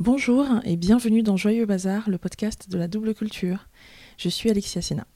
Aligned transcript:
Bonjour 0.00 0.46
et 0.62 0.76
bienvenue 0.76 1.24
dans 1.24 1.36
Joyeux 1.36 1.66
Bazar, 1.66 2.08
le 2.08 2.18
podcast 2.18 2.70
de 2.70 2.78
la 2.78 2.86
double 2.86 3.16
culture. 3.16 3.66
Je 4.16 4.28
suis 4.28 4.48
Alexia 4.48 4.80
Sena. 4.80 5.08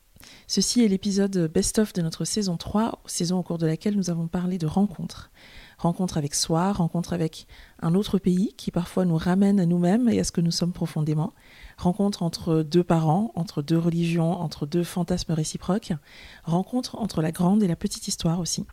Ceci 0.49 0.83
est 0.83 0.89
l'épisode 0.89 1.49
best-of 1.55 1.93
de 1.93 2.03
notre 2.03 2.25
saison 2.25 2.57
3, 2.57 3.01
saison 3.07 3.39
au 3.39 3.45
cours 3.45 3.59
de 3.59 3.67
laquelle 3.69 3.95
nous 3.95 4.11
avons 4.11 4.27
parlé 4.27 4.59
de 4.59 4.67
rencontres. 4.67 5.31
Rencontres 5.79 6.19
avec 6.19 6.35
soi, 6.35 6.73
rencontres 6.73 7.13
avec 7.13 7.47
un 7.81 7.95
autre 7.95 8.19
pays 8.19 8.55
qui 8.57 8.73
parfois 8.73 9.05
nous 9.05 9.17
ramène 9.17 9.61
à 9.61 9.67
nous-mêmes 9.67 10.09
et 10.09 10.19
à 10.19 10.25
ce 10.25 10.33
que 10.33 10.41
nous 10.41 10.51
sommes 10.51 10.73
profondément. 10.73 11.33
Rencontres 11.77 12.25
entre 12.25 12.65
deux 12.65 12.83
parents, 12.83 13.31
entre 13.37 13.63
deux 13.63 13.79
religions, 13.79 14.33
entre 14.33 14.67
deux 14.67 14.83
fantasmes 14.83 15.35
réciproques. 15.35 15.93
Rencontres 16.43 16.99
entre 16.99 17.23
la 17.23 17.31
grande 17.31 17.63
et 17.63 17.69
la 17.69 17.77
petite 17.77 18.09
histoire 18.09 18.41
aussi. 18.41 18.67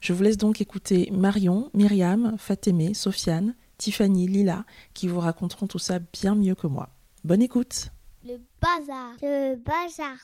Je 0.00 0.14
vous 0.14 0.22
laisse 0.22 0.38
donc 0.38 0.62
écouter 0.62 1.10
Marion, 1.12 1.70
Myriam, 1.74 2.36
Fatémé, 2.38 2.94
Sofiane, 2.94 3.54
Tiffany, 3.82 4.28
Lila, 4.28 4.64
qui 4.94 5.08
vous 5.08 5.18
raconteront 5.18 5.66
tout 5.66 5.80
ça 5.80 5.98
bien 5.98 6.36
mieux 6.36 6.54
que 6.54 6.68
moi. 6.68 6.90
Bonne 7.24 7.42
écoute 7.42 7.88
Le 8.24 8.36
bazar, 8.60 9.16
le 9.20 9.56
bazar. 9.56 10.18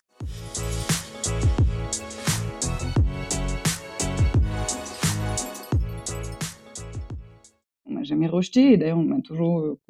On 7.86 7.94
m'a 7.94 8.04
jamais 8.04 8.28
rejeté, 8.28 8.74
et 8.74 8.76
d'ailleurs 8.76 8.98
on 8.98 9.02
m'a 9.02 9.20
toujours 9.22 9.58
euh, 9.58 9.80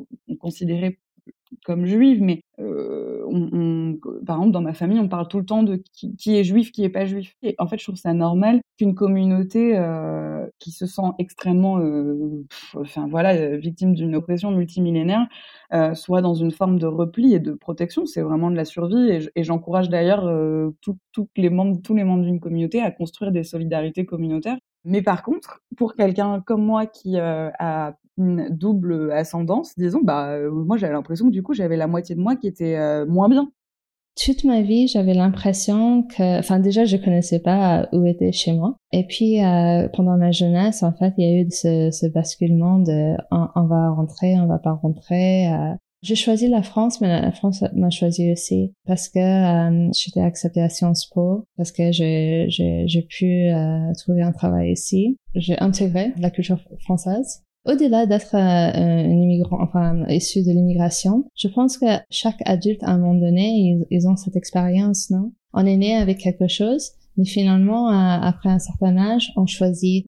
considéré 0.41 0.98
comme 1.65 1.87
juive, 1.87 2.23
mais 2.23 2.43
par 4.27 4.37
exemple 4.37 4.52
dans 4.52 4.61
ma 4.61 4.75
famille 4.75 4.98
on 4.98 5.09
parle 5.09 5.29
tout 5.29 5.39
le 5.39 5.45
temps 5.45 5.62
de 5.62 5.83
qui, 5.93 6.37
est 6.37 6.45
juif, 6.45 6.73
qui 6.73 6.84
est 6.84 6.89
pas 6.89 7.06
juif. 7.06 7.34
Et 7.43 7.55
en 7.59 7.66
fait 7.66 7.79
je 7.79 7.84
trouve 7.84 7.97
ça 7.97 8.12
normal 8.15 8.61
qu'une 8.79 8.95
communauté 8.95 9.80
qui 10.59 10.70
se 10.70 10.87
sent 10.87 11.11
extrêmement, 11.19 11.80
enfin 12.75 13.06
voilà, 13.09 13.56
victime 13.56 13.95
d'une 13.95 14.16
oppression 14.16 14.51
multimillénaire, 14.51 15.27
soit 15.95 16.23
dans 16.23 16.34
une 16.34 16.51
forme 16.51 16.79
de 16.79 16.87
repli 16.87 17.34
et 17.34 17.41
de 17.41 17.53
protection. 17.53 18.06
C'est 18.06 18.23
vraiment 18.23 18.51
de 18.51 18.56
la 18.56 18.65
survie, 18.65 19.28
et, 19.34 19.44
j'encourage 19.44 19.89
d'ailleurs 19.89 20.25
les 21.37 21.50
membres, 21.50 21.81
tous 21.83 21.94
les 21.94 22.05
membres 22.05 22.25
d'une 22.25 22.41
communauté 22.41 22.81
à 22.81 22.91
construire 22.91 23.33
des 23.33 23.44
solidarités 23.44 24.05
communautaires. 24.06 24.59
Mais 24.89 25.03
par 25.03 25.22
contre, 25.22 25.61
pour 25.77 25.94
quelqu'un 25.94 26.41
comme 26.41 26.64
moi 26.64 26.86
qui 26.86 27.19
euh, 27.19 27.50
a 27.58 27.92
une 28.17 28.48
double 28.48 29.12
ascendance, 29.12 29.75
disons, 29.77 30.00
bah 30.03 30.31
euh, 30.31 30.50
moi 30.50 30.78
j'avais 30.78 30.94
l'impression 30.94 31.27
que 31.27 31.33
du 31.33 31.42
coup 31.42 31.53
j'avais 31.53 31.77
la 31.77 31.86
moitié 31.86 32.14
de 32.14 32.20
moi 32.20 32.36
qui 32.36 32.48
était 32.48 32.77
euh, 32.77 33.06
moins 33.06 33.28
bien. 33.28 33.53
Toute 34.16 34.42
ma 34.44 34.62
vie, 34.62 34.89
j'avais 34.89 35.14
l'impression 35.14 36.03
que, 36.03 36.41
enfin 36.41 36.59
déjà, 36.59 36.84
je 36.84 36.97
connaissais 36.97 37.39
pas 37.39 37.89
où 37.92 38.05
était 38.05 38.33
chez 38.33 38.53
moi. 38.53 38.77
Et 38.91 39.06
puis 39.06 39.36
pendant 39.92 40.16
ma 40.16 40.33
jeunesse, 40.33 40.83
en 40.83 40.92
fait, 40.92 41.14
il 41.19 41.25
y 41.25 41.33
a 41.33 41.41
eu 41.41 41.47
ce, 41.50 41.91
ce 41.92 42.06
basculement 42.06 42.81
de 42.81 43.14
on, 43.31 43.47
on, 43.55 43.66
va 43.66 43.91
rentrer, 43.91 44.34
on 44.41 44.47
va 44.47 44.59
pas 44.59 44.72
rentrer. 44.72 45.47
J'ai 46.02 46.14
choisi 46.14 46.48
la 46.48 46.62
France, 46.62 47.00
mais 47.00 47.08
la 47.08 47.32
France 47.32 47.64
m'a 47.74 47.91
choisi 47.91 48.30
aussi 48.30 48.72
parce 48.86 49.08
que 49.08 49.18
euh, 49.18 49.91
j'étais 49.92 50.20
acceptée 50.20 50.62
à 50.62 50.68
Sciences 50.68 51.06
Po, 51.06 51.44
parce 51.56 51.72
que 51.72 51.91
j'ai 51.91 52.46
j'ai 52.48 53.02
pu 53.02 53.48
euh, 53.48 53.92
trouver 53.94 54.22
un 54.22 54.32
travail 54.32 54.72
ici. 54.72 55.16
J'ai 55.34 55.58
intégré 55.58 56.12
la 56.19 56.30
culture 56.30 56.60
française 56.80 57.42
au-delà 57.69 58.06
d'être 58.06 58.34
euh, 58.34 58.38
un 58.38 59.10
immigrant, 59.10 59.58
enfin 59.60 60.06
issu 60.08 60.42
de 60.42 60.50
l'immigration, 60.50 61.24
je 61.36 61.48
pense 61.48 61.76
que 61.76 61.86
chaque 62.10 62.41
adulte 62.46 62.82
à 62.82 62.92
un 62.92 62.98
moment 62.98 63.20
donné, 63.20 63.48
ils, 63.48 63.86
ils 63.91 64.08
ont 64.08 64.16
cette 64.16 64.36
expérience, 64.36 65.10
non? 65.10 65.32
On 65.52 65.66
est 65.66 65.76
né 65.76 65.94
avec 65.94 66.19
quelque 66.19 66.48
chose, 66.48 66.92
mais 67.16 67.26
finalement, 67.26 67.88
euh, 67.88 68.20
après 68.22 68.48
un 68.48 68.58
certain 68.58 68.96
âge, 68.96 69.32
on 69.36 69.46
choisit 69.46 70.06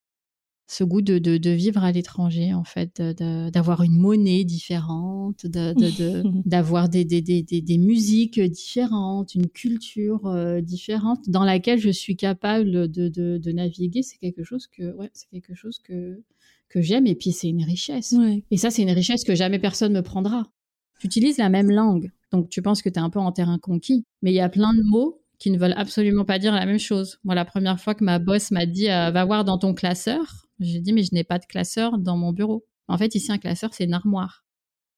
ce 0.71 0.85
goût 0.85 1.03
de, 1.03 1.19
de, 1.19 1.37
de 1.37 1.51
vivre 1.51 1.83
à 1.83 1.91
l'étranger, 1.91 2.55
en 2.55 2.63
fait, 2.63 3.03
d'avoir 3.03 3.83
une 3.83 3.99
monnaie 3.99 4.45
différente, 4.45 5.45
d'avoir 6.47 6.89
de, 6.89 7.03
des, 7.03 7.21
des, 7.21 7.43
des, 7.43 7.61
des, 7.61 7.79
musiques 7.79 8.39
différentes, 8.41 9.35
une 9.35 9.49
culture 9.49 10.27
euh, 10.27 10.61
différente 10.61 11.29
dans 11.29 11.43
laquelle 11.43 11.81
je 11.81 11.91
suis 11.91 12.15
capable 12.15 12.89
de, 12.89 13.51
naviguer. 13.51 14.03
C'est 14.03 14.19
quelque 14.19 14.45
chose 14.45 14.69
que, 14.69 14.95
ouais, 14.95 15.11
c'est 15.13 15.29
quelque 15.29 15.55
chose 15.55 15.81
que 15.81 16.23
que 16.69 16.81
j'aime 16.81 17.09
et 17.09 17.17
puis 17.17 17.33
c'est 17.33 17.49
une 17.49 17.65
richesse. 17.65 18.13
Ouais. 18.17 18.45
Et 18.53 18.57
ça, 18.57 18.71
c'est 18.71 18.83
une 18.83 18.93
richesse 18.93 19.25
que 19.25 19.35
jamais 19.35 19.59
personne 19.59 19.93
me 19.93 20.03
prendra. 20.03 20.53
Tu 21.01 21.09
utilises 21.09 21.39
la 21.39 21.49
même 21.49 21.69
langue, 21.69 22.13
donc 22.31 22.49
tu 22.49 22.63
penses 22.63 22.81
que 22.81 22.89
tu 22.89 22.95
es 22.95 23.03
un 23.03 23.11
peu 23.11 23.19
en 23.19 23.33
terrain 23.33 23.59
conquis, 23.59 24.05
mais 24.23 24.31
il 24.31 24.37
y 24.37 24.41
a 24.41 24.49
plein 24.49 24.73
de 24.73 24.83
mots 24.85 25.20
qui 25.41 25.51
ne 25.51 25.59
veulent 25.59 25.75
absolument 25.77 26.25
pas 26.25 26.39
dire 26.39 26.53
la 26.53 26.67
même 26.67 26.79
chose. 26.79 27.19
Moi, 27.25 27.35
la 27.35 27.47
première 27.47 27.81
fois 27.81 27.95
que 27.95 28.05
ma 28.05 28.21
boss 28.21 28.53
m'a 28.53 28.67
dit 28.67 28.89
euh, 28.89 29.11
va 29.11 29.25
voir 29.25 29.45
dans 29.45 29.59
ton 29.59 29.75
classeur, 29.75 30.47
j'ai 30.61 30.81
dit 30.81 30.93
mais 30.93 31.03
je 31.03 31.13
n'ai 31.15 31.25
pas 31.25 31.39
de 31.39 31.47
classeur 31.47 31.99
dans 31.99 32.17
mon 32.17 32.33
bureau. 32.33 32.67
En 32.87 32.99
fait, 32.99 33.15
ici 33.15 33.33
un 33.33 33.39
classeur, 33.39 33.73
c'est 33.73 33.85
une 33.85 33.95
armoire. 33.95 34.45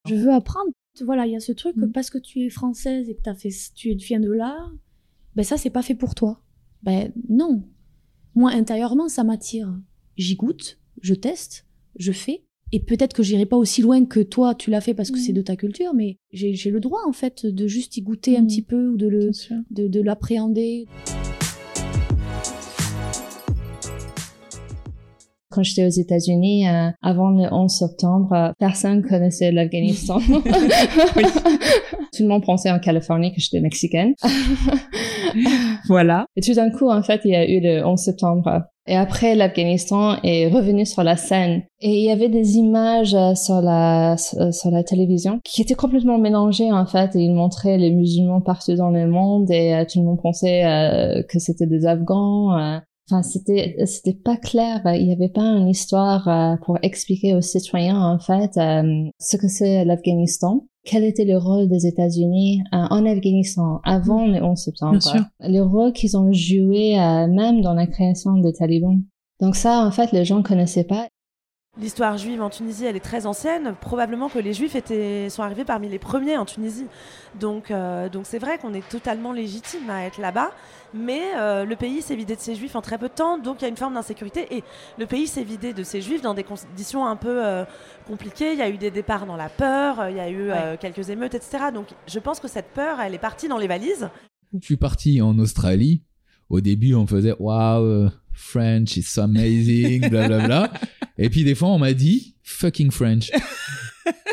Je 0.07 0.15
veux 0.15 0.31
apprendre. 0.31 0.69
Voilà, 1.01 1.25
il 1.25 1.31
y 1.31 1.35
a 1.35 1.39
ce 1.39 1.53
truc 1.53 1.75
que 1.75 1.85
parce 1.85 2.11
que 2.11 2.19
tu 2.19 2.41
es 2.41 2.49
française 2.49 3.09
et 3.09 3.15
que 3.15 3.27
as 3.27 3.33
fait, 3.33 3.49
tu 3.73 3.95
viens 3.95 4.19
de 4.19 4.31
là, 4.31 4.69
ben 5.35 5.43
ça 5.43 5.57
c'est 5.57 5.71
pas 5.71 5.81
fait 5.81 5.95
pour 5.95 6.13
toi. 6.13 6.43
Ben 6.83 7.11
non. 7.29 7.63
Moi 8.35 8.51
intérieurement 8.51 9.07
ça 9.07 9.23
m'attire. 9.23 9.73
J'y 10.17 10.35
goûte, 10.35 10.79
je 11.01 11.15
teste, 11.15 11.65
je 11.97 12.11
fais. 12.11 12.43
Et 12.75 12.79
peut-être 12.79 13.13
que 13.13 13.21
j'irai 13.21 13.45
pas 13.45 13.55
aussi 13.55 13.83
loin 13.83 14.03
que 14.03 14.19
toi, 14.19 14.55
tu 14.55 14.71
l'as 14.71 14.81
fait 14.81 14.95
parce 14.95 15.11
que 15.11 15.17
mmh. 15.17 15.21
c'est 15.21 15.31
de 15.31 15.43
ta 15.43 15.55
culture, 15.55 15.93
mais 15.93 16.17
j'ai 16.31 16.71
le 16.71 16.79
droit 16.79 17.01
en 17.07 17.11
fait 17.11 17.45
de 17.45 17.67
juste 17.67 17.97
y 17.97 18.01
goûter 18.01 18.31
mmh. 18.31 18.41
un 18.41 18.45
petit 18.47 18.63
peu 18.63 18.87
ou 18.87 18.97
de 18.97 19.07
le 19.07 19.29
de, 19.69 19.87
de 19.87 20.01
l'appréhender. 20.01 20.87
Quand 25.51 25.61
j'étais 25.61 25.85
aux 25.85 25.89
États-Unis, 25.89 26.67
euh, 26.67 26.89
avant 27.03 27.29
le 27.29 27.47
11 27.53 27.71
septembre, 27.71 28.33
euh, 28.33 28.51
personne 28.57 29.03
connaissait 29.03 29.51
l'Afghanistan. 29.51 30.17
Tout 30.27 32.23
le 32.23 32.27
monde 32.27 32.43
pensait 32.43 32.71
en 32.71 32.79
Californie 32.79 33.35
que 33.35 33.39
j'étais 33.39 33.59
mexicaine. 33.59 34.15
voilà. 35.87 36.25
Et 36.35 36.41
tout 36.41 36.55
d'un 36.55 36.71
coup, 36.71 36.89
en 36.89 37.03
fait, 37.03 37.21
il 37.23 37.33
y 37.33 37.35
a 37.35 37.47
eu 37.47 37.59
le 37.61 37.85
11 37.85 37.99
septembre. 37.99 38.63
Et 38.85 38.95
après, 38.95 39.35
l'Afghanistan 39.35 40.17
est 40.23 40.47
revenu 40.47 40.85
sur 40.85 41.03
la 41.03 41.15
scène. 41.15 41.63
Et 41.79 41.99
il 41.99 42.03
y 42.03 42.11
avait 42.11 42.27
des 42.27 42.57
images 42.57 43.15
euh, 43.15 43.33
sur 43.33 43.61
la, 43.61 44.17
sur 44.17 44.71
la 44.71 44.83
télévision 44.83 45.39
qui 45.43 45.61
étaient 45.61 45.73
complètement 45.73 46.17
mélangées, 46.17 46.71
en 46.71 46.85
fait. 46.85 47.15
Et 47.15 47.21
ils 47.21 47.33
montraient 47.33 47.77
les 47.77 47.91
musulmans 47.91 48.41
partout 48.41 48.75
dans 48.75 48.89
le 48.89 49.07
monde 49.07 49.49
et 49.51 49.73
euh, 49.73 49.85
tout 49.89 49.99
le 49.99 50.05
monde 50.05 50.21
pensait 50.21 50.65
euh, 50.65 51.23
que 51.29 51.39
c'était 51.39 51.67
des 51.67 51.85
Afghans. 51.85 52.57
Euh. 52.57 52.79
Enfin, 53.09 53.23
c'était, 53.23 53.75
c'était 53.85 54.17
pas 54.17 54.37
clair. 54.37 54.81
Il 54.85 55.07
n'y 55.07 55.13
avait 55.13 55.29
pas 55.29 55.41
une 55.41 55.69
histoire 55.69 56.27
euh, 56.27 56.55
pour 56.65 56.77
expliquer 56.81 57.35
aux 57.35 57.41
citoyens, 57.41 58.01
en 58.01 58.19
fait, 58.19 58.53
ce 58.55 59.37
que 59.37 59.47
c'est 59.47 59.85
l'Afghanistan 59.85 60.65
quel 60.85 61.03
était 61.03 61.25
le 61.25 61.37
rôle 61.37 61.69
des 61.69 61.87
États-Unis 61.87 62.61
euh, 62.73 62.77
en 62.89 63.05
Afghanistan 63.05 63.79
avant 63.83 64.27
le 64.27 64.43
11 64.43 64.57
septembre, 64.57 64.99
le 65.39 65.61
rôle 65.61 65.93
qu'ils 65.93 66.17
ont 66.17 66.31
joué 66.33 66.99
euh, 66.99 67.27
même 67.27 67.61
dans 67.61 67.73
la 67.73 67.87
création 67.87 68.33
des 68.37 68.53
talibans. 68.53 69.01
Donc 69.39 69.55
ça, 69.55 69.85
en 69.85 69.91
fait, 69.91 70.11
les 70.11 70.25
gens 70.25 70.39
ne 70.39 70.43
connaissaient 70.43 70.83
pas. 70.83 71.07
L'histoire 71.81 72.19
juive 72.19 72.39
en 72.43 72.51
Tunisie, 72.51 72.85
elle 72.85 72.95
est 72.95 73.03
très 73.03 73.25
ancienne. 73.25 73.73
Probablement 73.81 74.29
que 74.29 74.37
les 74.37 74.53
Juifs 74.53 74.75
étaient, 74.75 75.27
sont 75.31 75.41
arrivés 75.41 75.65
parmi 75.65 75.89
les 75.89 75.97
premiers 75.97 76.37
en 76.37 76.45
Tunisie. 76.45 76.85
Donc, 77.39 77.71
euh, 77.71 78.09
donc 78.09 78.27
c'est 78.27 78.37
vrai 78.37 78.59
qu'on 78.59 78.75
est 78.75 78.87
totalement 78.87 79.33
légitime 79.33 79.89
à 79.89 80.05
être 80.05 80.21
là-bas. 80.21 80.51
Mais 80.93 81.21
euh, 81.35 81.65
le 81.65 81.75
pays 81.75 82.03
s'est 82.03 82.15
vidé 82.15 82.35
de 82.35 82.39
ses 82.39 82.53
Juifs 82.53 82.75
en 82.75 82.81
très 82.81 82.99
peu 82.99 83.07
de 83.07 83.13
temps. 83.15 83.39
Donc 83.39 83.57
il 83.59 83.61
y 83.63 83.65
a 83.65 83.69
une 83.69 83.77
forme 83.77 83.95
d'insécurité. 83.95 84.55
Et 84.55 84.63
le 84.99 85.07
pays 85.07 85.25
s'est 85.25 85.43
vidé 85.43 85.73
de 85.73 85.81
ses 85.81 85.99
Juifs 85.99 86.21
dans 86.21 86.35
des 86.35 86.43
conditions 86.43 87.07
un 87.07 87.15
peu 87.15 87.43
euh, 87.43 87.65
compliquées. 88.05 88.53
Il 88.53 88.59
y 88.59 88.61
a 88.61 88.69
eu 88.69 88.77
des 88.77 88.91
départs 88.91 89.25
dans 89.25 89.35
la 89.35 89.49
peur. 89.49 90.09
Il 90.09 90.15
y 90.15 90.19
a 90.19 90.29
eu 90.29 90.51
ouais. 90.51 90.77
quelques 90.79 91.09
émeutes, 91.09 91.33
etc. 91.33 91.71
Donc 91.73 91.87
je 92.05 92.19
pense 92.19 92.39
que 92.39 92.47
cette 92.47 92.69
peur, 92.75 92.99
elle 93.01 93.15
est 93.15 93.17
partie 93.17 93.47
dans 93.47 93.57
les 93.57 93.67
valises. 93.67 94.09
Je 94.53 94.63
suis 94.63 94.77
parti 94.77 95.23
en 95.23 95.39
Australie. 95.39 96.03
Au 96.51 96.61
début, 96.61 96.93
on 96.93 97.07
faisait 97.07 97.33
waouh, 97.39 98.11
French 98.33 98.97
is 98.97 99.19
amazing, 99.19 100.09
blablabla. 100.09 100.47
Bla, 100.47 100.67
bla. 100.67 100.81
Et 101.17 101.29
puis 101.29 101.43
des 101.43 101.55
fois, 101.55 101.69
on 101.69 101.79
m'a 101.79 101.93
dit 101.93 102.35
fucking 102.43 102.91
French. 102.91 103.31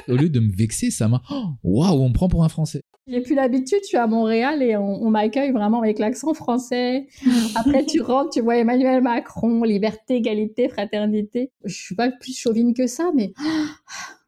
Au 0.08 0.16
lieu 0.16 0.28
de 0.28 0.40
me 0.40 0.50
vexer, 0.50 0.90
ça 0.90 1.08
m'a 1.08 1.22
waouh, 1.62 1.92
wow, 1.92 2.02
on 2.02 2.08
me 2.08 2.14
prend 2.14 2.28
pour 2.28 2.44
un 2.44 2.48
Français. 2.48 2.82
J'ai 3.06 3.20
plus 3.20 3.34
l'habitude, 3.34 3.80
je 3.82 3.88
suis 3.88 3.96
à 3.96 4.06
Montréal 4.06 4.62
et 4.62 4.76
on, 4.76 5.10
m'accueille 5.10 5.50
vraiment 5.50 5.80
avec 5.80 5.98
l'accent 5.98 6.32
français. 6.32 7.08
Après, 7.56 7.84
tu 7.84 8.00
rentres, 8.00 8.30
tu 8.30 8.40
vois 8.40 8.56
Emmanuel 8.56 9.02
Macron, 9.02 9.64
liberté, 9.64 10.16
égalité, 10.16 10.68
fraternité. 10.68 11.50
Je 11.64 11.74
suis 11.74 11.94
pas 11.96 12.10
plus 12.10 12.38
chauvine 12.38 12.72
que 12.72 12.86
ça, 12.86 13.10
mais 13.14 13.32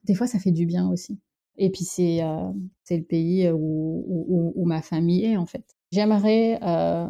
des 0.04 0.14
fois, 0.14 0.26
ça 0.26 0.38
fait 0.38 0.50
du 0.50 0.66
bien 0.66 0.88
aussi. 0.88 1.18
Et 1.58 1.70
puis 1.70 1.84
c'est 1.84 2.22
euh, 2.22 2.50
le 2.90 3.02
pays 3.02 3.48
où, 3.50 4.04
où, 4.06 4.52
où, 4.56 4.66
ma 4.66 4.82
famille 4.82 5.24
est 5.26 5.36
en 5.36 5.46
fait. 5.46 5.64
J'aimerais 5.92 6.58
euh, 6.62 7.06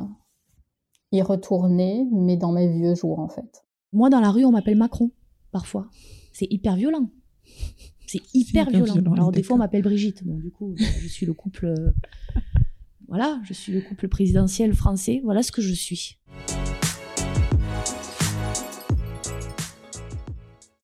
y 1.12 1.22
retourner, 1.22 2.06
mais 2.10 2.36
dans 2.36 2.52
mes 2.52 2.68
vieux 2.68 2.94
jours 2.94 3.18
en 3.18 3.28
fait. 3.28 3.64
Moi, 3.92 4.10
dans 4.10 4.20
la 4.20 4.30
rue, 4.30 4.44
on 4.44 4.50
m'appelle 4.50 4.76
Macron 4.76 5.10
parfois. 5.50 5.88
C'est 6.32 6.48
hyper 6.50 6.76
violent. 6.76 7.10
C'est 8.06 8.20
hyper, 8.34 8.68
hyper, 8.68 8.70
violent. 8.70 8.92
violent. 8.94 9.12
Alors 9.12 9.32
des 9.32 9.42
fois, 9.42 9.56
on 9.56 9.58
m'appelle 9.58 9.82
Brigitte. 9.82 10.24
Bon, 10.24 10.36
du 10.36 10.50
coup, 10.50 10.74
je 10.76 11.08
suis 11.08 11.26
le 11.26 11.34
couple. 11.34 11.66
Euh... 11.66 11.90
Voilà, 13.08 13.40
je 13.44 13.52
suis 13.52 13.72
le 13.72 13.82
couple 13.82 14.08
présidentiel 14.08 14.74
français. 14.74 15.20
Voilà 15.22 15.42
ce 15.42 15.52
que 15.52 15.60
je 15.60 15.74
suis. 15.74 16.18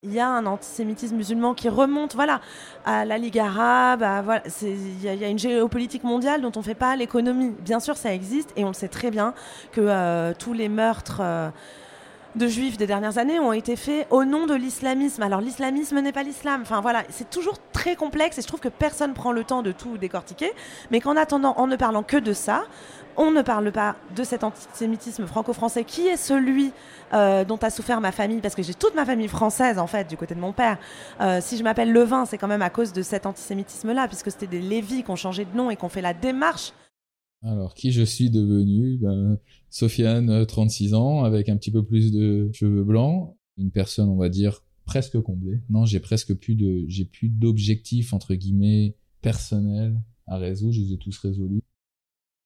Il 0.05 0.13
y 0.13 0.21
a 0.21 0.29
un 0.29 0.47
antisémitisme 0.47 1.17
musulman 1.17 1.55
qui 1.55 1.69
remonte 1.69 2.15
voilà, 2.15 2.41
à 2.85 3.05
la 3.05 3.19
Ligue 3.19 3.39
arabe. 3.39 4.05
Voilà, 4.25 4.43
il 4.63 5.03
y, 5.03 5.25
a 5.25 5.29
une 5.29 5.41
géopolitique 5.41 6.05
mondiale 6.05 6.41
dont 6.41 6.53
on 6.55 6.61
ne 6.61 6.65
fait 6.65 6.77
pas 6.77 6.95
l'économie. 6.95 7.53
Bien 7.61 7.81
sûr, 7.81 7.97
ça 7.97 8.15
existe 8.15 8.53
et 8.57 8.63
on 8.65 8.69
le 8.69 8.75
sait 8.75 8.89
très 8.89 9.11
bien 9.11 9.35
que 9.73 9.81
euh, 9.81 10.35
tous 10.39 10.53
les 10.53 10.69
meurtres. 10.69 11.21
Euh, 11.21 11.51
de 12.39 12.47
juifs 12.47 12.77
des 12.77 12.87
dernières 12.87 13.19
années 13.19 13.39
ont 13.39 13.53
été 13.53 13.77
faits 13.77 14.07
au 14.11 14.25
nom 14.25 14.47
de 14.47 14.55
l'islamisme. 14.55 15.23
Alors 15.23 15.41
l'islamisme 15.41 16.01
n'est 16.01 16.13
pas 16.13 16.23
l'islam. 16.23 16.61
Enfin 16.63 16.81
voilà, 16.81 17.03
c'est 17.11 17.29
toujours 17.29 17.57
très 17.73 17.97
complexe 17.97 18.39
et 18.39 18.43
je 18.43 18.47
trouve 18.47 18.61
que 18.61 18.69
personne 18.69 19.13
prend 19.13 19.33
le 19.33 19.45
temps 19.45 19.63
de 19.63 19.73
tout 19.73 19.99
décortiquer. 19.99 20.53
Mais 20.91 21.01
qu'en 21.01 21.17
attendant, 21.17 21.55
en 21.59 21.67
ne 21.67 21.77
parlant 21.77 22.03
que 22.03 22.17
de 22.17 22.33
ça, 22.33 22.65
on 23.17 23.33
ne 23.33 23.43
parle 23.43 23.73
pas 23.73 23.97
de 24.15 24.23
cet 24.23 24.45
antisémitisme 24.45 25.27
franco-français 25.27 25.83
qui 25.83 26.07
est 26.07 26.17
celui 26.17 26.73
euh, 27.13 27.45
dont 27.45 27.57
a 27.57 27.69
souffert 27.69 28.01
ma 28.01 28.13
famille, 28.13 28.41
parce 28.41 28.55
que 28.55 28.63
j'ai 28.63 28.75
toute 28.75 28.95
ma 28.95 29.05
famille 29.05 29.29
française 29.29 29.79
en 29.79 29.89
fait 29.89 30.09
du 30.09 30.17
côté 30.17 30.37
de 30.37 30.41
mon 30.41 30.53
père. 30.53 30.79
Euh, 31.21 31.41
si 31.43 31.57
je 31.57 31.65
m'appelle 31.65 31.93
Levin, 31.93 32.25
c'est 32.25 32.39
quand 32.39 32.47
même 32.47 32.63
à 32.63 32.71
cause 32.71 32.93
de 32.93 33.03
cet 33.03 33.27
antisémitisme-là, 33.27 34.07
puisque 34.07 34.31
c'était 34.31 34.47
des 34.47 34.61
Lévis 34.61 35.03
qui 35.03 35.11
ont 35.11 35.17
changé 35.17 35.45
de 35.45 35.57
nom 35.57 35.71
et 35.71 35.77
qui 35.77 35.85
ont 35.85 35.89
fait 35.89 36.01
la 36.01 36.15
démarche. 36.15 36.73
Alors, 37.43 37.75
qui 37.75 37.93
je 37.93 38.03
suis 38.03 38.31
devenu? 38.31 38.99
Ben, 38.99 39.39
Sofiane, 39.71 40.45
36 40.47 40.95
ans, 40.95 41.25
avec 41.25 41.49
un 41.49 41.57
petit 41.57 41.71
peu 41.71 41.85
plus 41.85 42.13
de 42.13 42.51
cheveux 42.53 42.85
blancs, 42.85 43.37
une 43.59 43.71
personne, 43.71 44.09
on 44.09 44.17
va 44.17 44.29
dire, 44.29 44.63
presque 44.85 45.21
comblée. 45.21 45.61
Non, 45.71 45.85
j'ai 45.85 46.01
presque 46.01 46.35
plus 46.35 46.55
de, 46.55 46.85
j'ai 46.89 47.05
plus 47.05 47.29
d'objectifs 47.29 48.13
entre 48.13 48.35
guillemets 48.35 48.97
personnels 49.21 50.01
à 50.27 50.39
résoudre. 50.39 50.73
Je 50.73 50.81
les 50.81 50.93
ai 50.95 50.99
tous 50.99 51.17
résolus. 51.19 51.61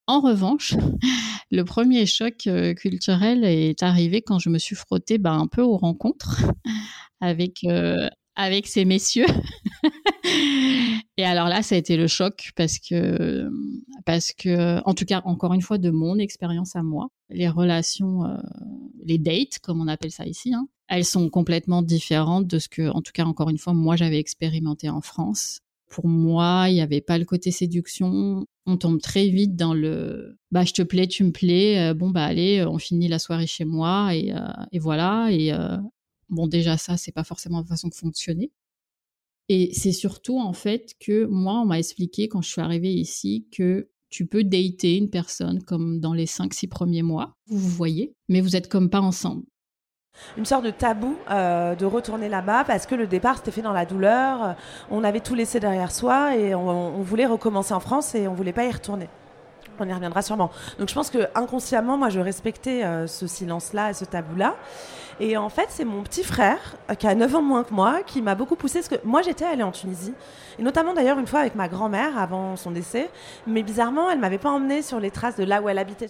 En 0.09 0.21
revanche, 0.21 0.75
le 1.51 1.65
premier 1.65 2.05
choc 2.07 2.47
euh, 2.47 2.75
culturel 2.75 3.45
est 3.45 3.83
arrivé 3.83 4.21
quand 4.21 4.39
je 4.39 4.51
me 4.51 4.59
suis 4.59 4.75
frottée 4.75 5.19
bah, 5.19 5.33
un 5.33 5.47
peu 5.47 5.63
aux 5.63 5.79
rencontres 5.79 6.43
avec, 7.21 7.65
euh, 7.65 8.09
avec 8.35 8.67
ces 8.67 8.85
messieurs. 8.85 9.27
Et 11.19 11.25
alors 11.25 11.49
là, 11.49 11.63
ça 11.63 11.75
a 11.75 11.79
été 11.79 11.97
le 11.97 12.07
choc 12.07 12.53
parce 12.57 12.79
que, 12.79 13.51
parce 14.07 14.33
que, 14.33 14.81
en 14.89 14.95
tout 14.95 15.05
cas, 15.05 15.21
encore 15.25 15.53
une 15.53 15.61
fois, 15.61 15.79
de 15.79 15.91
mon 15.91 16.19
expérience 16.19 16.75
à 16.75 16.83
moi, 16.83 17.09
les 17.29 17.49
relations, 17.49 18.25
euh, 18.25 18.37
les 19.05 19.19
dates, 19.19 19.59
comme 19.63 19.81
on 19.81 19.89
appelle 19.89 20.11
ça 20.11 20.27
ici, 20.27 20.55
hein, 20.55 20.67
elles 20.89 21.05
sont 21.05 21.29
complètement 21.29 21.83
différentes 21.83 22.47
de 22.47 22.59
ce 22.59 22.69
que, 22.69 22.89
en 22.89 23.03
tout 23.03 23.13
cas, 23.13 23.25
encore 23.25 23.51
une 23.51 23.59
fois, 23.59 23.75
moi, 23.75 23.95
j'avais 23.97 24.19
expérimenté 24.19 24.89
en 24.89 25.03
France. 25.03 25.61
Pour 25.89 26.09
moi, 26.09 26.67
il 26.69 26.75
n'y 26.75 26.81
avait 26.81 27.03
pas 27.03 27.19
le 27.19 27.27
côté 27.27 27.51
séduction 27.51 28.47
on 28.67 28.77
tombe 28.77 29.01
très 29.01 29.29
vite 29.29 29.57
dans 29.57 29.75
le 29.75 30.37
bah 30.51 30.65
je 30.65 30.73
te 30.73 30.83
plais, 30.83 31.07
tu 31.07 31.25
me 31.25 31.33
plais, 31.33 31.91
euh, 31.91 31.95
bon 31.95 32.11
bah 32.11 32.25
allez, 32.25 32.65
on 32.65 32.79
finit 32.79 33.09
la 33.09 33.19
soirée 33.19 33.47
chez 33.47 33.65
moi 33.65 34.15
et, 34.15 34.33
euh, 34.33 34.79
voilà 34.81 35.29
et 35.31 35.53
euh, 35.53 35.77
bon 36.29 36.47
déjà 36.47 36.77
ça 36.77 36.97
c'est 36.97 37.13
pas 37.13 37.25
forcément 37.25 37.61
la 37.61 37.67
façon 37.67 37.89
de 37.89 37.95
fonctionner. 37.95 38.51
Et 39.49 39.73
c'est 39.75 39.93
surtout 39.93 40.39
en 40.39 40.53
fait 40.53 40.95
que 41.01 41.27
moi 41.27 41.61
on 41.61 41.67
m'a 41.67 41.79
expliqué 41.79 42.29
quand 42.29 42.43
je 42.43 42.51
suis 42.51 42.61
arrivée 42.61 42.93
ici 42.93 43.47
que 43.53 43.89
tu 44.09 44.27
peux 44.27 44.45
dater 44.45 44.97
une 44.97 45.11
personne 45.11 45.63
comme 45.63 45.99
dans 45.99 46.13
les 46.13 46.27
5 46.27 46.53
6 46.53 46.69
premiers 46.69 47.03
mois, 47.03 47.37
vous 47.47 47.59
vous 47.59 47.69
voyez, 47.71 48.15
mais 48.29 48.41
vous 48.41 48.57
êtes 48.57 48.69
comme 48.69 48.91
pas 48.91 49.01
ensemble 49.01 49.45
une 50.37 50.45
sorte 50.45 50.65
de 50.65 50.71
tabou 50.71 51.17
euh, 51.31 51.75
de 51.75 51.87
retourner 51.87 52.29
là-bas 52.29 52.65
parce 52.65 52.87
que 52.87 52.95
le 52.95 53.07
départ 53.07 53.39
s'était 53.39 53.51
fait 53.51 53.63
dans 53.63 53.73
la 53.73 53.87
douleur, 53.87 54.57
on 54.91 55.05
avait 55.05 55.21
tout 55.21 55.35
laissé 55.35 55.61
derrière 55.61 55.91
soi 55.91 56.37
et 56.37 56.55
on, 56.55 57.01
voulait 57.03 57.27
recommencer 57.27 57.75
en 57.75 57.81
France 57.81 58.15
et 58.15 58.29
on 58.29 58.35
voulait 58.35 58.53
pas 58.53 58.65
y 58.65 58.71
retourner. 58.71 59.09
On 59.81 59.89
y 59.89 59.93
reviendra 59.93 60.23
sûrement. 60.23 60.51
Donc 60.79 60.89
je 60.89 60.95
pense 60.95 61.11
que 61.11 61.29
inconsciemment, 61.35 61.97
moi, 61.99 62.09
je 62.09 62.21
respectais 62.21 62.85
euh, 62.85 63.07
ce 63.07 63.27
silence-là 63.27 63.91
et 63.91 63.95
ce 63.95 64.05
tabou-là. 64.05 64.57
Et 65.21 65.37
en 65.37 65.49
fait, 65.49 65.67
c'est 65.69 65.85
mon 65.85 66.03
petit 66.03 66.23
frère, 66.23 66.77
euh, 66.91 66.95
qui 66.95 67.07
a 67.07 67.15
9 67.15 67.35
ans 67.37 67.43
moins 67.43 67.65
que 67.65 67.75
moi, 67.75 68.03
qui 68.07 68.23
m'a 68.23 68.35
beaucoup 68.35 68.57
poussé. 68.57 68.81
Parce 68.81 68.89
que 68.89 69.07
moi, 69.07 69.23
j'étais 69.23 69.45
allée 69.45 69.63
en 69.63 69.73
Tunisie. 69.73 70.15
Et 70.59 70.63
notamment, 70.63 70.95
d'ailleurs, 70.95 71.19
une 71.19 71.27
fois 71.27 71.41
avec 71.41 71.55
ma 71.55 71.69
grand-mère 71.69 72.19
avant 72.19 72.57
son 72.57 72.71
décès. 72.71 73.09
Mais 73.47 73.63
bizarrement, 73.63 74.11
elle 74.11 74.21
m'avait 74.21 74.39
pas 74.39 74.51
emmenée 74.51 74.83
sur 74.83 75.01
les 75.01 75.11
traces 75.11 75.37
de 75.37 75.45
là 75.45 75.63
où 75.63 75.69
elle 75.69 75.79
habitait. 75.79 76.09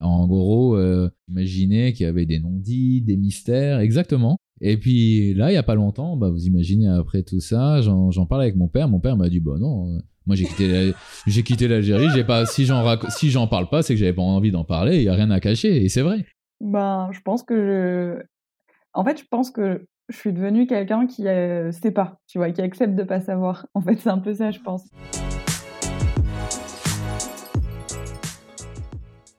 En 0.00 0.26
gros, 0.26 0.76
euh, 0.76 1.10
imaginez 1.28 1.92
qu'il 1.92 2.06
y 2.06 2.08
avait 2.08 2.26
des 2.26 2.40
non-dits, 2.40 3.02
des 3.02 3.16
mystères, 3.16 3.78
exactement. 3.78 4.38
Et 4.60 4.76
puis 4.76 5.34
là, 5.34 5.50
il 5.50 5.54
y 5.54 5.58
a 5.58 5.62
pas 5.62 5.74
longtemps, 5.74 6.16
bah, 6.16 6.28
vous 6.28 6.46
imaginez 6.46 6.88
après 6.88 7.22
tout 7.22 7.40
ça, 7.40 7.80
j'en 7.80 8.26
parle 8.26 8.42
avec 8.42 8.56
mon 8.56 8.68
père. 8.68 8.88
Mon 8.88 9.00
père 9.00 9.16
m'a 9.16 9.28
dit, 9.28 9.40
bah 9.40 9.58
non, 9.58 10.00
moi 10.26 10.36
j'ai 10.36 10.44
quitté 10.44 10.92
j'ai 11.26 11.42
quitté 11.42 11.68
l'Algérie. 11.68 12.08
J'ai 12.14 12.24
pas, 12.24 12.46
si 12.46 12.66
j'en 12.66 12.84
si 13.10 13.30
j'en 13.30 13.46
parle 13.46 13.68
pas, 13.68 13.82
c'est 13.82 13.94
que 13.94 14.00
j'avais 14.00 14.12
pas 14.12 14.22
envie 14.22 14.50
d'en 14.50 14.64
parler. 14.64 14.98
Il 14.98 15.02
y 15.02 15.08
a 15.08 15.14
rien 15.14 15.30
à 15.30 15.40
cacher, 15.40 15.84
et 15.84 15.88
c'est 15.88 16.02
vrai. 16.02 16.24
Ben, 16.60 17.10
je 17.12 17.20
pense 17.20 17.42
que 17.42 17.54
je, 17.54 18.22
en 18.94 19.04
fait, 19.04 19.18
je 19.18 19.24
pense 19.30 19.50
que 19.50 19.86
je 20.08 20.16
suis 20.16 20.32
devenue 20.32 20.66
quelqu'un 20.66 21.06
qui 21.06 21.22
ne 21.22 21.70
sait 21.72 21.90
pas, 21.90 22.20
tu 22.26 22.38
vois, 22.38 22.50
qui 22.50 22.60
accepte 22.60 22.94
de 22.94 23.02
pas 23.02 23.20
savoir. 23.20 23.66
En 23.74 23.80
fait, 23.80 23.98
c'est 23.98 24.10
un 24.10 24.18
peu 24.18 24.34
ça, 24.34 24.50
je 24.50 24.60
pense. 24.60 24.84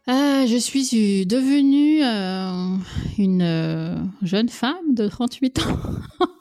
Euh, 0.10 0.46
je 0.48 0.58
suis 0.58 1.26
devenue 1.26 2.04
euh, 2.04 2.78
une 3.18 3.42
euh, 3.42 3.96
jeune 4.22 4.50
femme 4.50 4.94
de 4.94 5.08
38 5.08 5.60
ans 5.60 5.80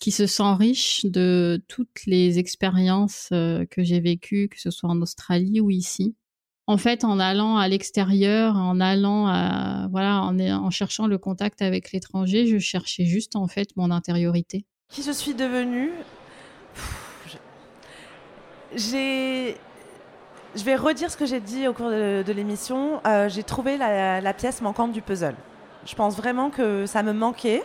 qui 0.00 0.10
se 0.10 0.26
sent 0.26 0.54
riche 0.58 1.04
de 1.04 1.62
toutes 1.68 2.06
les 2.06 2.38
expériences 2.38 3.28
que 3.30 3.82
j'ai 3.82 4.00
vécues, 4.00 4.48
que 4.48 4.60
ce 4.60 4.70
soit 4.70 4.88
en 4.88 5.00
Australie 5.02 5.60
ou 5.60 5.70
ici. 5.70 6.14
En 6.66 6.76
fait, 6.76 7.02
en 7.04 7.18
allant 7.18 7.56
à 7.56 7.66
l'extérieur, 7.66 8.56
en 8.56 8.78
allant 8.78 9.24
voilà, 9.90 10.22
en 10.22 10.70
cherchant 10.70 11.06
le 11.06 11.18
contact 11.18 11.62
avec 11.62 11.92
l'étranger, 11.92 12.46
je 12.46 12.58
cherchais 12.58 13.06
juste 13.06 13.36
en 13.36 13.48
fait 13.48 13.70
mon 13.76 13.90
intériorité. 13.90 14.66
Qui 14.88 15.02
je 15.02 15.12
suis 15.12 15.34
devenue? 15.34 15.90
J'ai 18.74 19.56
je 20.56 20.64
vais 20.64 20.76
redire 20.76 21.10
ce 21.10 21.16
que 21.16 21.26
j'ai 21.26 21.40
dit 21.40 21.68
au 21.68 21.72
cours 21.72 21.90
de, 21.90 22.32
l'émission. 22.32 23.00
Euh, 23.06 23.28
j'ai 23.28 23.42
trouvé 23.42 23.76
la, 23.76 24.32
pièce 24.32 24.60
manquante 24.60 24.92
du 24.92 25.02
puzzle. 25.02 25.36
Je 25.86 25.94
pense 25.94 26.16
vraiment 26.16 26.50
que 26.50 26.86
ça 26.86 27.02
me 27.02 27.12
manquait, 27.12 27.62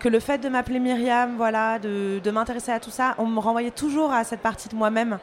que 0.00 0.08
le 0.08 0.20
fait 0.20 0.38
de 0.38 0.48
m'appeler 0.48 0.80
Myriam, 0.80 1.36
voilà, 1.36 1.78
de, 1.78 2.30
m'intéresser 2.30 2.72
à 2.72 2.80
tout 2.80 2.90
ça, 2.90 3.14
on 3.18 3.26
me 3.26 3.38
renvoyait 3.38 3.70
toujours 3.70 4.12
à 4.12 4.24
cette 4.24 4.40
partie 4.40 4.68
de 4.68 4.74
moi-même 4.74 5.18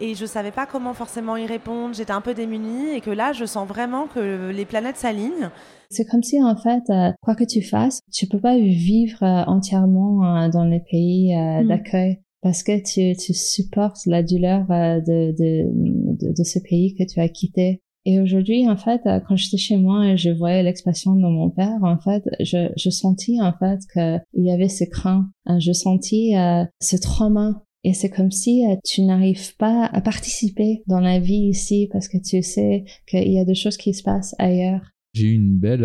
et 0.00 0.14
je 0.16 0.22
ne 0.22 0.28
savais 0.28 0.50
pas 0.50 0.66
comment 0.66 0.92
forcément 0.92 1.36
y 1.36 1.46
répondre. 1.46 1.94
J'étais 1.94 2.12
un 2.12 2.20
peu 2.20 2.34
démunie 2.34 2.90
et 2.94 3.00
que 3.00 3.10
là, 3.10 3.32
je 3.32 3.44
sens 3.44 3.68
vraiment 3.68 4.06
que 4.06 4.50
les 4.50 4.64
planètes 4.64 4.96
s'alignent. 4.96 5.50
C'est 5.90 6.04
comme 6.04 6.24
si 6.24 6.42
en 6.42 6.56
fait, 6.56 6.82
euh, 6.90 7.12
quoi 7.22 7.36
que 7.36 7.44
tu 7.44 7.62
fasses, 7.62 8.00
tu 8.12 8.26
peux 8.26 8.40
pas 8.40 8.56
vivre 8.56 9.22
euh, 9.22 9.44
entièrement 9.46 10.48
dans 10.48 10.64
les 10.64 10.80
pays 10.80 11.32
mm. 11.36 11.68
d'accueil 11.68 12.18
parce 12.44 12.62
que 12.62 12.76
tu, 12.76 13.16
tu 13.16 13.32
supportes 13.32 14.04
la 14.04 14.22
douleur 14.22 14.70
euh, 14.70 15.00
de, 15.00 15.32
de, 15.32 16.30
de, 16.30 16.44
ce 16.44 16.58
pays 16.58 16.94
que 16.94 17.02
tu 17.10 17.18
as 17.18 17.28
quitté. 17.30 17.80
Et 18.06 18.20
aujourd'hui, 18.20 18.68
en 18.68 18.76
fait, 18.76 19.00
euh, 19.06 19.20
quand 19.20 19.36
j'étais 19.36 19.56
chez 19.56 19.76
moi 19.76 20.06
et 20.06 20.16
je 20.16 20.30
voyais 20.30 20.62
l'expression 20.62 21.14
de 21.14 21.22
mon 21.22 21.50
père, 21.50 21.82
en 21.82 21.98
fait, 21.98 22.22
je, 22.40 22.90
sentis 22.90 23.40
en 23.40 23.52
fait 23.52 23.80
qu'il 23.92 24.44
y 24.44 24.50
avait 24.50 24.68
ce 24.68 24.84
craint, 24.84 25.30
hein, 25.46 25.58
je 25.58 25.72
sentis 25.72 26.36
euh, 26.36 26.64
ce 26.80 26.96
trauma. 26.96 27.62
Et 27.86 27.92
c'est 27.92 28.08
comme 28.08 28.30
si 28.30 28.64
tu 28.82 29.02
n'arrives 29.02 29.56
pas 29.56 29.84
à 29.84 30.00
participer 30.00 30.82
dans 30.86 31.00
la 31.00 31.18
vie 31.20 31.48
ici 31.50 31.88
parce 31.92 32.08
que 32.08 32.16
tu 32.16 32.42
sais 32.42 32.84
qu'il 33.06 33.30
y 33.30 33.38
a 33.38 33.44
des 33.44 33.54
choses 33.54 33.76
qui 33.76 33.92
se 33.92 34.02
passent 34.02 34.34
ailleurs. 34.38 34.80
J'ai 35.12 35.26
eu 35.26 35.34
une 35.34 35.58
belle, 35.58 35.84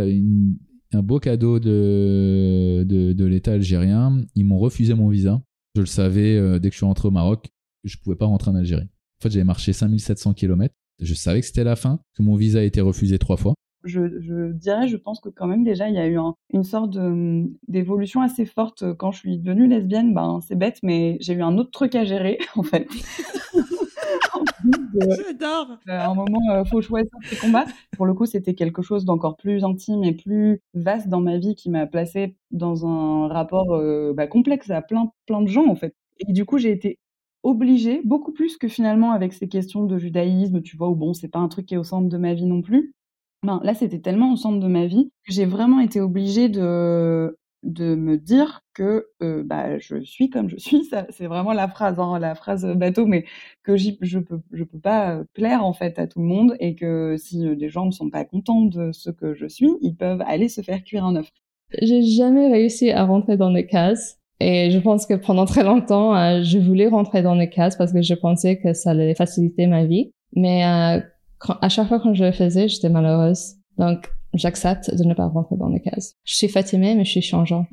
un 0.94 1.04
beau 1.04 1.20
cadeau 1.20 1.60
de, 1.60 2.84
de, 2.84 3.26
l'État 3.26 3.54
algérien. 3.54 4.22
Ils 4.36 4.46
m'ont 4.46 4.60
refusé 4.60 4.94
mon 4.94 5.10
visa. 5.10 5.42
Je 5.76 5.82
le 5.82 5.88
savais 5.88 6.36
euh, 6.36 6.60
dès 6.60 6.70
que 6.70 6.74
je 6.74 6.80
suis 6.80 6.86
rentré 6.86 7.08
au 7.08 7.12
Maroc, 7.12 7.50
je 7.84 7.98
pouvais 7.98 8.16
pas 8.16 8.26
rentrer 8.26 8.52
en 8.52 8.56
Algérie. 8.56 8.84
En 8.84 9.24
fait, 9.24 9.32
j'avais 9.32 9.46
marché 9.46 9.74
5700 9.74 10.34
km. 10.34 10.74
Je 11.00 11.14
savais 11.14 11.42
que 11.42 11.48
c'était 11.48 11.64
la 11.64 11.76
fin, 11.76 12.00
que 12.16 12.24
mon 12.24 12.36
visa 12.36 12.60
a 12.60 12.64
été 12.64 12.82
refusé 12.82 13.20
trois 13.20 13.38
fois. 13.38 13.54
Je, 13.86 14.52
dirais, 14.52 14.88
je 14.90 14.98
pense 14.98 15.22
que 15.22 15.30
quand 15.30 15.48
même 15.48 15.64
déjà, 15.64 15.88
il 15.88 15.96
y 15.96 16.00
a 16.00 16.08
eu 16.08 16.18
une 16.52 16.64
sorte 16.64 16.98
d'évolution 17.68 18.22
assez 18.22 18.46
forte 18.46 18.94
quand 18.98 19.12
je 19.12 19.20
suis 19.20 19.38
devenue 19.38 19.68
lesbienne. 19.68 20.14
Ben, 20.14 20.40
c'est 20.46 20.58
bête, 20.58 20.80
mais 20.84 21.18
j'ai 21.22 21.34
eu 21.34 21.42
un 21.42 21.58
autre 21.58 21.72
truc 21.72 21.96
à 21.96 22.04
gérer, 22.04 22.40
en 22.56 22.64
fait. 22.64 22.88
J'adore. 24.94 25.78
Euh, 25.88 25.92
à 25.92 26.10
un 26.10 26.16
moment, 26.16 26.40
il 26.46 26.52
euh, 26.52 26.66
faut 26.66 26.82
choisir 26.82 27.10
ses 27.24 27.38
combats. 27.38 27.66
Pour 27.96 28.06
le 28.06 28.14
coup, 28.14 28.26
c'était 28.26 28.54
quelque 28.54 28.82
chose 28.82 29.06
d'encore 29.06 29.38
plus 29.38 29.64
intime 29.64 30.04
et 30.04 30.14
plus 30.14 30.62
vaste 30.74 31.08
dans 31.08 31.22
ma 31.22 31.38
vie 31.38 31.56
qui 31.56 31.70
m'a 31.70 31.88
placée 31.88 32.36
dans 32.52 32.86
un 32.86 33.28
rapport 33.28 33.74
euh, 33.76 34.14
bah, 34.14 34.28
complexe 34.28 34.70
à 34.70 34.82
plein, 34.82 35.12
plein 35.26 35.42
de 35.42 35.48
gens, 35.48 35.68
en 35.68 35.76
fait. 35.76 35.96
Et 36.28 36.34
du 36.34 36.46
coup, 36.46 36.58
j'ai 36.58 36.72
été 36.72 37.00
obligée, 37.44 38.02
beaucoup 38.04 38.32
plus 38.32 38.58
que 38.58 38.68
finalement 38.68 39.12
avec 39.12 39.34
ces 39.34 39.48
questions 39.48 39.86
de 39.86 39.98
judaïsme, 39.98 40.62
tu 40.62 40.78
vois, 40.78 40.90
où 40.90 40.96
bon, 40.96 41.14
c'est 41.14 41.28
pas 41.30 41.40
un 41.40 41.48
truc 41.48 41.66
qui 41.68 41.76
est 41.76 41.78
au 41.78 41.84
centre 41.84 42.10
de 42.10 42.18
ma 42.18 42.34
vie 42.34 42.46
non 42.46 42.62
plus. 42.62 42.94
Ben, 43.44 43.62
là, 43.64 43.74
c'était 43.74 44.00
tellement 44.00 44.34
au 44.34 44.36
centre 44.36 44.60
de 44.60 44.68
ma 44.68 44.86
vie 44.86 45.12
que 45.26 45.34
j'ai 45.34 45.46
vraiment 45.46 45.80
été 45.80 46.02
obligée 46.02 46.50
de 46.50 47.38
de 47.64 47.96
me 47.96 48.18
dire 48.18 48.62
que 48.74 49.08
euh, 49.22 49.44
bah, 49.44 49.80
je 49.80 50.02
suis 50.02 50.30
comme 50.30 50.50
je 50.50 50.58
suis, 50.58 50.90
c'est 51.10 51.28
vraiment 51.28 51.54
la 51.54 51.68
phrase, 51.68 52.00
hein, 52.00 52.20
la 52.20 52.36
phrase 52.36 52.66
bateau, 52.66 53.06
mais 53.06 53.26
que 53.64 53.76
je 53.76 54.20
peux, 54.20 54.42
je 54.52 54.64
peux 54.64 54.80
pas 54.80 55.18
euh, 55.18 55.24
plaire 55.34 55.66
en 55.66 55.74
fait 55.74 56.00
à 56.00 56.08
tout 56.08 56.20
le 56.20 56.26
monde 56.26 56.56
et 56.60 56.76
que 56.76 57.16
si 57.18 57.46
euh, 57.46 57.56
des 57.56 57.70
gens 57.70 57.86
ne 57.86 57.92
sont 57.92 58.10
pas 58.10 58.26
contents 58.26 58.62
de 58.62 58.92
ce 58.92 59.10
que 59.10 59.34
je 59.34 59.48
suis, 59.48 59.70
ils 59.82 59.96
peuvent 59.96 60.22
aller 60.26 60.50
se 60.50 60.62
faire 60.62 60.84
cuire 60.84 61.06
un 61.06 61.18
œuf. 61.18 61.30
J'ai 61.82 62.02
jamais 62.02 62.50
réussi 62.50 62.92
à 62.92 63.04
rentrer 63.04 63.38
dans 63.38 63.52
les 63.52 63.68
cases. 63.68 64.19
Et 64.40 64.72
je 64.72 64.80
pense 64.80 65.06
que 65.06 65.16
pendant 65.16 65.46
très 65.46 65.64
longtemps, 65.64 66.16
euh, 66.16 66.44
je 66.44 66.58
voulais 66.60 66.88
rentrer 66.88 67.22
dans 67.22 67.36
les 67.36 67.50
cases 67.50 67.76
parce 67.76 67.92
que 67.92 68.02
je 68.02 68.14
pensais 68.14 68.58
que 68.58 68.74
ça 68.74 68.92
allait 68.92 69.14
faciliter 69.16 69.68
ma 69.68 69.86
vie. 69.86 70.12
Mais 70.36 70.64
euh, 70.66 71.02
à 71.62 71.70
chaque 71.70 71.88
fois 71.88 72.00
que 72.00 72.14
je 72.14 72.24
le 72.24 72.32
faisais, 72.32 72.68
j'étais 72.70 72.90
malheureuse. 72.90 73.56
Donc, 73.78 74.10
j'accepte 74.34 74.96
de 74.96 75.04
ne 75.04 75.14
pas 75.14 75.28
rentrer 75.28 75.58
dans 75.58 75.70
les 75.70 75.82
cases. 75.82 76.16
Je 76.24 76.36
suis 76.36 76.48
Fatimée, 76.48 76.96
mais 76.96 77.06
je 77.06 77.12
suis 77.12 77.22
changeant. 77.22 77.66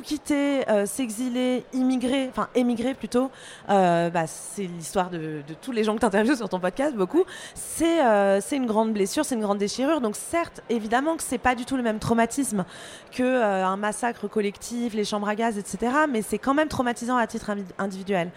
Quitter, 0.00 0.68
euh, 0.68 0.86
s'exiler, 0.86 1.64
immigrer, 1.72 2.28
enfin 2.28 2.48
émigrer 2.54 2.94
plutôt, 2.94 3.30
euh, 3.68 4.10
bah, 4.10 4.26
c'est 4.26 4.64
l'histoire 4.64 5.10
de, 5.10 5.42
tous 5.60 5.72
les 5.72 5.84
gens 5.84 5.94
que 5.94 6.00
tu 6.00 6.06
interviews 6.06 6.36
sur 6.36 6.48
ton 6.48 6.60
podcast, 6.60 6.94
beaucoup. 6.94 7.24
C'est 7.54 8.04
euh, 8.04 8.40
c'est 8.40 8.56
une 8.56 8.66
grande 8.66 8.92
blessure, 8.92 9.24
c'est 9.24 9.34
une 9.34 9.42
grande 9.42 9.58
déchirure. 9.58 10.00
Donc 10.00 10.16
certes, 10.16 10.62
évidemment 10.68 11.16
que 11.16 11.22
c'est 11.22 11.38
pas 11.38 11.54
du 11.54 11.64
tout 11.64 11.76
le 11.76 11.82
même 11.82 11.98
traumatisme 11.98 12.64
que 13.12 13.42
un 13.42 13.76
massacre 13.76 14.28
collectif, 14.28 14.94
les 14.94 15.04
chambres 15.04 15.28
à 15.28 15.34
gaz, 15.34 15.58
etc. 15.58 15.92
Mais 16.08 16.22
c'est 16.22 16.38
quand 16.38 16.54
même 16.54 16.68
traumatisant 16.68 17.16
à 17.16 17.26
titre 17.26 17.50
individuel. 17.78 18.30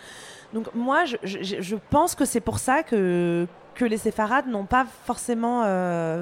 Donc 0.53 0.67
moi, 0.73 1.05
je, 1.05 1.15
je 1.23 1.75
pense 1.89 2.15
que 2.15 2.25
c'est 2.25 2.39
pour 2.39 2.59
ça 2.59 2.83
que, 2.83 3.47
que 3.73 3.85
les 3.85 3.97
séfarades 3.97 4.47
n'ont 4.47 4.65
pas 4.65 4.85
forcément 5.05 5.63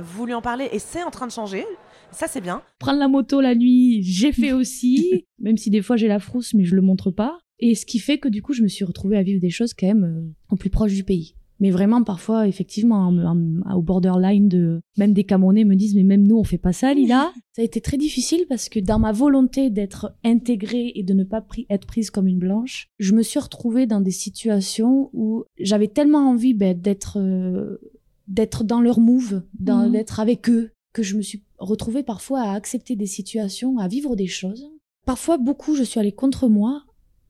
voulu 0.02 0.34
en 0.34 0.42
parler. 0.42 0.70
Et 0.72 0.80
c'est 0.80 1.04
en 1.04 1.12
train 1.12 1.28
de 1.28 1.32
changer. 1.32 1.66
Ça, 2.14 2.28
c'est 2.28 2.42
bien. 2.42 2.62
Prendre 2.80 3.00
la 3.00 3.08
moto 3.08 3.42
la 3.42 3.56
nuit, 3.56 4.02
j'ai 4.04 4.32
fait 4.32 4.54
aussi, 4.54 5.26
même 5.40 5.58
si 5.58 5.70
des 5.70 5.82
fois 5.82 5.98
j'ai 5.98 6.08
la 6.08 6.20
frousse, 6.20 6.54
mais 6.54 6.64
je 6.64 6.76
le 6.76 6.82
montre 6.82 7.12
pas. 7.12 7.40
Et 7.60 7.76
ce 7.76 7.86
qui 7.86 8.00
fait 8.00 8.18
que 8.18 8.28
du 8.28 8.42
coup, 8.42 8.54
je 8.54 8.64
me 8.64 8.68
suis 8.68 8.86
retrouvée 8.86 9.18
à 9.18 9.24
vivre 9.24 9.42
des 9.42 9.50
choses 9.50 9.74
quand 9.74 9.88
même 9.88 10.04
euh, 10.04 10.54
au 10.54 10.56
plus 10.56 10.70
proche 10.70 10.94
du 10.94 11.04
pays. 11.04 11.36
Mais 11.60 11.72
vraiment, 11.72 12.04
parfois, 12.04 12.48
effectivement, 12.48 13.10
au 13.74 13.82
borderline 13.82 14.50
de. 14.50 14.82
Même 14.98 15.14
des 15.14 15.24
Camerounais 15.24 15.64
me 15.64 15.76
disent, 15.76 15.96
mais 15.96 16.04
même 16.04 16.28
nous, 16.28 16.38
on 16.38 16.44
fait 16.44 16.58
pas 16.58 16.74
ça, 16.74 16.94
Lila. 16.94 17.32
ça 17.56 17.62
a 17.62 17.66
été 17.66 17.80
très 17.80 17.96
difficile 17.96 18.46
parce 18.50 18.68
que 18.68 18.80
dans 18.80 19.00
ma 19.00 19.14
volonté 19.14 19.70
d'être 19.70 20.14
intégrée 20.26 20.92
et 20.96 21.04
de 21.04 21.14
ne 21.14 21.24
pas 21.24 21.46
être 21.70 21.88
prise 21.88 22.10
comme 22.10 22.28
une 22.28 22.40
blanche, 22.40 22.90
je 23.00 23.14
me 23.14 23.22
suis 23.22 23.40
retrouvée 23.40 23.86
dans 23.86 24.02
des 24.02 24.12
situations 24.12 25.10
où 25.14 25.46
j'avais 25.58 25.88
tellement 25.88 26.30
envie 26.30 26.54
ben, 26.54 26.78
d'être. 26.78 27.18
Euh, 27.20 27.78
d'être 28.28 28.64
dans 28.64 28.80
leur 28.80 29.02
move, 29.02 29.44
mmh. 29.60 29.92
d'être 29.92 30.22
avec 30.22 30.50
eux, 30.50 30.72
que 30.94 31.04
je 31.04 31.18
me 31.18 31.22
suis 31.22 31.44
retrouvée 31.64 32.04
parfois 32.04 32.42
à 32.42 32.54
accepter 32.54 32.96
des 32.96 33.08
situations, 33.08 33.78
à 33.78 33.88
vivre 33.88 34.16
des 34.16 34.28
choses. 34.28 34.70
Parfois, 35.06 35.38
beaucoup, 35.38 35.76
je 35.76 35.84
suis 35.84 36.00
allée 36.00 36.12
contre 36.12 36.48
moi, 36.48 36.84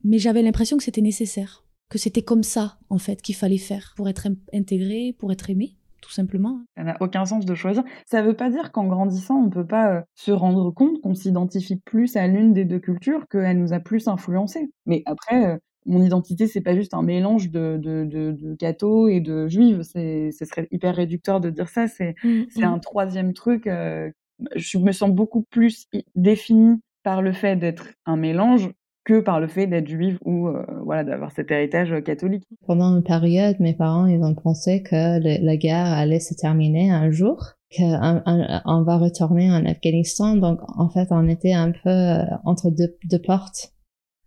mais 0.04 0.18
j'avais 0.18 0.42
l'impression 0.42 0.76
que 0.76 0.84
c'était 0.84 1.00
nécessaire, 1.00 1.64
que 1.90 1.98
c'était 1.98 2.22
comme 2.22 2.42
ça, 2.42 2.78
en 2.90 2.98
fait, 2.98 3.22
qu'il 3.22 3.34
fallait 3.34 3.58
faire 3.58 3.94
pour 3.96 4.08
être 4.08 4.28
intégré, 4.52 5.14
pour 5.18 5.32
être 5.32 5.50
aimé 5.50 5.76
tout 6.04 6.10
simplement. 6.10 6.60
Ça 6.76 6.84
n'a 6.84 6.98
aucun 7.00 7.24
sens 7.24 7.46
de 7.46 7.54
choisir. 7.54 7.82
Ça 8.04 8.20
ne 8.20 8.26
veut 8.26 8.36
pas 8.36 8.50
dire 8.50 8.72
qu'en 8.72 8.86
grandissant, 8.86 9.36
on 9.36 9.46
ne 9.46 9.50
peut 9.50 9.66
pas 9.66 9.90
euh, 9.90 10.00
se 10.14 10.32
rendre 10.32 10.70
compte 10.70 11.00
qu'on 11.00 11.14
s'identifie 11.14 11.76
plus 11.76 12.14
à 12.16 12.26
l'une 12.26 12.52
des 12.52 12.66
deux 12.66 12.78
cultures, 12.78 13.26
qu'elle 13.26 13.58
nous 13.58 13.72
a 13.72 13.80
plus 13.80 14.06
influencé. 14.06 14.70
Mais 14.84 15.02
après, 15.06 15.46
euh, 15.46 15.56
mon 15.86 16.02
identité, 16.02 16.46
c'est 16.46 16.60
pas 16.60 16.74
juste 16.74 16.92
un 16.92 17.02
mélange 17.02 17.50
de, 17.50 17.78
de, 17.80 18.04
de, 18.04 18.32
de 18.32 19.10
et 19.10 19.20
de 19.20 19.48
juives. 19.48 19.82
C'est, 19.82 20.30
ce 20.30 20.44
serait 20.44 20.68
hyper 20.70 20.94
réducteur 20.94 21.40
de 21.40 21.48
dire 21.48 21.70
ça. 21.70 21.88
C'est, 21.88 22.14
mmh, 22.22 22.42
c'est 22.50 22.60
mmh. 22.60 22.74
un 22.74 22.78
troisième 22.80 23.32
truc. 23.32 23.66
Euh, 23.66 24.10
je 24.56 24.78
me 24.78 24.92
sens 24.92 25.10
beaucoup 25.10 25.42
plus 25.42 25.86
définie 26.14 26.80
par 27.02 27.22
le 27.22 27.32
fait 27.32 27.56
d'être 27.56 27.88
un 28.06 28.16
mélange 28.16 28.70
que 29.04 29.20
par 29.20 29.38
le 29.38 29.48
fait 29.48 29.66
d'être 29.66 29.86
juive 29.86 30.18
ou 30.24 30.48
euh, 30.48 30.64
voilà 30.82 31.04
d'avoir 31.04 31.30
cet 31.32 31.50
héritage 31.50 31.94
catholique. 32.04 32.44
Pendant 32.66 32.96
une 32.96 33.02
période, 33.02 33.56
mes 33.60 33.74
parents 33.74 34.06
ils 34.06 34.22
ont 34.22 34.34
pensé 34.34 34.82
que 34.82 35.20
la 35.20 35.56
guerre 35.56 35.92
allait 35.92 36.20
se 36.20 36.32
terminer 36.32 36.90
un 36.90 37.10
jour, 37.10 37.52
qu'on 37.76 38.82
va 38.82 38.96
retourner 38.96 39.50
en 39.50 39.66
Afghanistan. 39.66 40.36
Donc 40.36 40.60
en 40.78 40.88
fait, 40.88 41.08
on 41.10 41.28
était 41.28 41.52
un 41.52 41.72
peu 41.72 41.90
euh, 41.90 42.22
entre 42.44 42.70
deux, 42.70 43.18
portes 43.18 43.74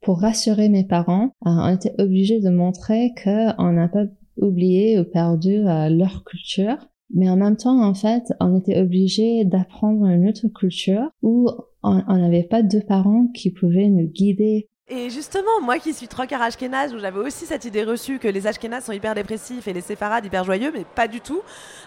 pour 0.02 0.22
rassurer 0.22 0.70
mes 0.70 0.86
parents, 0.86 1.32
euh, 1.46 1.50
on 1.50 1.76
était 1.76 1.94
obligé 2.00 2.40
de 2.40 2.50
montrer 2.50 3.12
qu'on 3.22 3.74
n'a 3.74 3.88
pas 3.88 4.06
oublié 4.38 5.00
ou 5.00 5.04
perdu 5.04 5.68
euh, 5.68 5.90
leur 5.90 6.24
culture. 6.24 6.78
Mais 7.14 7.30
en 7.30 7.38
même 7.38 7.58
temps, 7.58 7.82
en 7.82 7.94
fait, 7.94 8.34
on 8.40 8.58
était 8.58 8.80
obligé 8.80 9.46
d'apprendre 9.46 10.06
une 10.06 10.28
autre 10.28 10.48
culture 10.48 11.10
où 11.22 11.48
on 11.84 12.18
n'avait 12.18 12.44
pas 12.44 12.64
deux 12.64 12.82
parents 12.82 13.28
qui 13.28 13.50
pouvaient 13.50 13.90
nous 13.90 14.08
guider 14.08 14.68
et 14.90 15.10
justement, 15.10 15.60
moi 15.62 15.80
qui 15.80 15.94
suis 15.94 16.08
trois 16.08 16.28
quarts 16.28 16.42
ashkénaze, 16.42 16.94
où 16.94 17.00
j'avais 17.00 17.20
aussi 17.20 17.46
cette 17.46 17.66
idée 17.66 17.84
reçue 17.84 18.20
que 18.20 18.28
les 18.30 18.48
ashkénazes 18.48 18.86
sont 18.86 18.94
hyper 18.94 19.16
dépressifs 19.16 19.68
et 19.68 19.74
les 19.74 19.82
séfarades 19.82 20.26
hyper 20.26 20.46
joyeux, 20.46 20.72
mais 20.74 20.86
pas 20.96 21.10
du 21.10 21.20
tout. 21.20 21.42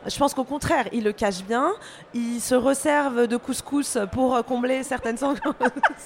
Je 0.06 0.18
pense 0.18 0.34
qu'au 0.34 0.44
contraire, 0.44 0.86
ils 0.92 1.02
le 1.02 1.12
cachent 1.12 1.44
bien. 1.44 1.70
Ils 2.12 2.40
se 2.40 2.54
resservent 2.54 3.26
de 3.26 3.36
couscous 3.38 3.96
pour 4.12 4.44
combler 4.44 4.82
certaines 4.82 5.16
sangs. 5.16 5.34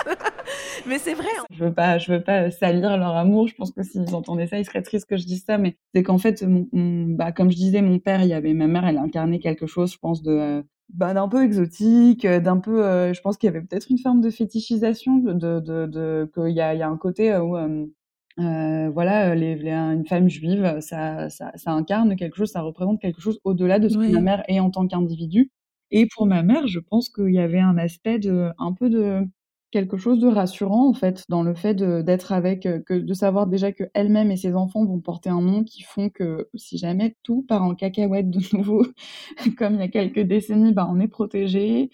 mais 0.86 0.98
c'est 0.98 1.14
vrai. 1.14 1.26
Hein. 1.36 1.44
Je 1.50 1.64
veux 1.64 1.74
pas, 1.74 1.98
je 1.98 2.12
veux 2.12 2.22
pas 2.22 2.52
salir 2.52 2.96
leur 2.96 3.16
amour. 3.16 3.48
Je 3.48 3.56
pense 3.56 3.72
que 3.72 3.82
s'ils 3.82 4.14
entendaient 4.14 4.46
ça, 4.46 4.58
ils 4.58 4.64
seraient 4.64 4.82
tristes 4.82 5.08
que 5.08 5.16
je 5.16 5.26
dise 5.26 5.44
ça. 5.44 5.58
Mais 5.58 5.76
c'est 5.94 6.04
qu'en 6.04 6.18
fait, 6.18 6.44
bah, 6.72 7.32
comme 7.32 7.50
je 7.50 7.56
disais, 7.56 7.82
mon 7.82 7.98
père, 7.98 8.22
il 8.22 8.28
y 8.28 8.34
avait 8.34 8.54
ma 8.54 8.68
mère, 8.68 8.86
elle 8.86 8.98
incarnait 8.98 9.40
quelque 9.40 9.66
chose, 9.66 9.92
je 9.92 9.98
pense, 9.98 10.22
de 10.22 10.64
bah, 10.90 11.14
d'un 11.14 11.28
peu 11.28 11.42
exotique, 11.42 12.24
euh, 12.24 12.40
d'un 12.40 12.58
peu, 12.58 12.84
euh, 12.84 13.12
je 13.14 13.20
pense 13.20 13.36
qu'il 13.36 13.48
y 13.48 13.50
avait 13.50 13.62
peut-être 13.62 13.90
une 13.90 13.98
forme 13.98 14.20
de 14.20 14.30
fétichisation, 14.30 15.16
de, 15.18 15.32
de, 15.60 15.86
de, 15.86 16.30
qu'il 16.34 16.54
y 16.54 16.60
a, 16.60 16.74
y 16.74 16.82
a 16.82 16.88
un 16.88 16.96
côté 16.96 17.36
où, 17.36 17.56
euh, 17.56 18.90
voilà, 18.90 19.34
les, 19.34 19.68
une 19.68 20.06
femme 20.06 20.28
juive, 20.28 20.78
ça, 20.80 21.30
ça, 21.30 21.52
ça, 21.56 21.72
incarne 21.72 22.16
quelque 22.16 22.36
chose, 22.36 22.50
ça 22.50 22.62
représente 22.62 23.00
quelque 23.00 23.20
chose 23.20 23.40
au-delà 23.44 23.78
de 23.78 23.88
ce 23.88 23.96
que 23.98 24.12
ma 24.12 24.20
mère 24.20 24.42
est 24.48 24.60
en 24.60 24.70
tant 24.70 24.86
qu'individu. 24.86 25.50
Et 25.90 26.06
pour 26.06 26.26
ma 26.26 26.42
mère, 26.42 26.66
je 26.66 26.80
pense 26.80 27.08
qu'il 27.08 27.32
y 27.32 27.38
avait 27.38 27.60
un 27.60 27.78
aspect 27.78 28.18
de, 28.18 28.50
un 28.58 28.72
peu 28.72 28.90
de, 28.90 29.22
quelque 29.74 29.96
chose 29.96 30.20
de 30.20 30.28
rassurant 30.28 30.88
en 30.88 30.94
fait 30.94 31.24
dans 31.28 31.42
le 31.42 31.52
fait 31.52 31.74
d'être 31.74 32.30
avec, 32.30 32.64
euh, 32.64 32.78
que 32.78 32.94
de 32.94 33.12
savoir 33.12 33.48
déjà 33.48 33.72
que 33.72 33.82
elle-même 33.92 34.30
et 34.30 34.36
ses 34.36 34.54
enfants 34.54 34.84
vont 34.84 35.00
porter 35.00 35.30
un 35.30 35.42
nom 35.42 35.64
qui 35.64 35.82
font 35.82 36.10
que 36.10 36.48
si 36.54 36.78
jamais 36.78 37.16
tout 37.24 37.42
part 37.42 37.64
en 37.64 37.74
cacahuète 37.74 38.30
de 38.30 38.38
nouveau, 38.56 38.86
comme 39.58 39.74
il 39.74 39.80
y 39.80 39.82
a 39.82 39.88
quelques 39.88 40.20
décennies, 40.20 40.72
bah 40.72 40.88
on 40.88 41.00
est 41.00 41.08
protégé. 41.08 41.90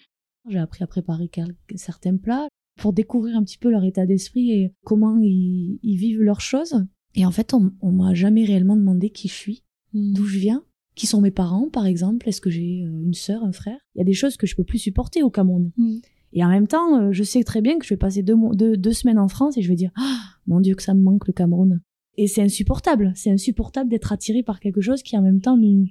J'ai 0.47 0.59
appris 0.59 0.85
à 0.85 0.87
préparer 0.87 1.31
certains 1.75 2.19
plats 2.19 2.49
pour 2.77 2.93
découvrir 2.93 3.35
un 3.39 3.45
petit 3.45 3.59
peu 3.59 3.71
leur 3.71 3.85
état 3.85 4.05
d'esprit 4.05 4.53
et 4.53 4.75
comment 4.85 5.17
ils, 5.19 5.79
vivent 5.83 6.21
leurs 6.21 6.43
choses. 6.43 6.85
Et 7.15 7.25
en 7.25 7.31
fait, 7.31 7.55
on, 7.55 7.73
on 7.81 7.93
m'a 7.93 8.13
jamais 8.13 8.45
réellement 8.45 8.77
demandé 8.77 9.09
qui 9.09 9.29
je 9.29 9.35
suis, 9.35 9.65
mmh. 9.95 10.13
d'où 10.13 10.27
je 10.27 10.39
viens, 10.39 10.65
qui 10.95 11.07
sont 11.07 11.23
mes 11.23 11.31
parents, 11.31 11.71
par 11.71 11.87
exemple. 11.87 12.29
Est-ce 12.29 12.43
que 12.43 12.51
j'ai 12.51 12.85
euh, 12.85 13.03
une 13.05 13.15
sœur, 13.15 13.43
un 13.43 13.53
frère? 13.53 13.79
Il 13.95 13.99
y 13.99 14.03
a 14.03 14.05
des 14.05 14.13
choses 14.13 14.37
que 14.37 14.47
je 14.47 14.55
peux 14.55 14.65
plus 14.65 14.79
supporter 14.79 15.23
au 15.23 15.31
Cameroun. 15.31 15.73
Mmh. 15.77 15.99
Et 16.33 16.45
en 16.45 16.49
même 16.49 16.67
temps, 16.67 17.01
euh, 17.01 17.13
je 17.13 17.23
sais 17.23 17.43
très 17.43 17.61
bien 17.61 17.79
que 17.79 17.85
je 17.85 17.91
vais 17.91 17.99
passer 17.99 18.23
deux, 18.23 18.37
deux, 18.77 18.93
semaines 18.93 19.19
en 19.19 19.29
France 19.29 19.57
et 19.57 19.63
je 19.63 19.69
vais 19.69 19.75
dire 19.75 19.91
ah 19.97 20.19
mon 20.47 20.61
Dieu 20.61 20.75
que 20.75 20.83
ça 20.83 20.95
me 20.95 21.03
manque 21.03 21.27
le 21.27 21.33
Cameroun. 21.33 21.81
Et 22.17 22.27
c'est 22.27 22.43
insupportable. 22.43 23.13
C'est 23.15 23.31
insupportable 23.31 23.91
d'être 23.91 24.13
attiré 24.13 24.43
par 24.43 24.61
quelque 24.61 24.81
chose 24.81 25.03
qui 25.03 25.17
en 25.17 25.23
même 25.23 25.41
temps 25.41 25.57
nous 25.57 25.89